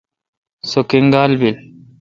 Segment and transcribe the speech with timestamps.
[0.69, 1.55] سو کنگال بیل۔